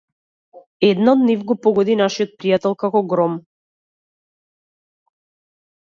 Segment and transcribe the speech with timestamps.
[0.87, 3.39] Една од нив го погоди нашиот пријател како гром.